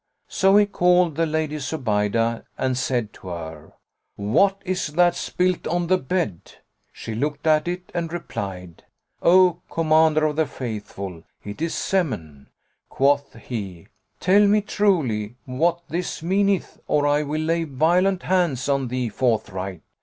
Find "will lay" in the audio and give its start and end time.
17.21-17.63